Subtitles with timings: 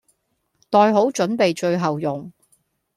[0.71, 2.31] 袋好準備最後用。